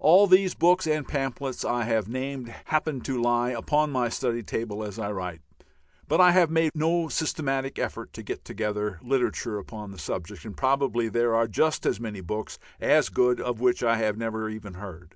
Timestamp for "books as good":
12.20-13.40